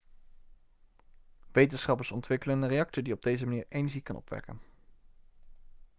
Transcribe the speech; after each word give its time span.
wetenschappers 1.51 2.11
ontwikkelen 2.11 2.61
een 2.61 2.67
reactor 2.69 3.03
die 3.03 3.13
op 3.13 3.21
deze 3.23 3.45
manier 3.45 3.65
energie 3.69 4.01
kan 4.01 4.15
opwekken 4.15 4.61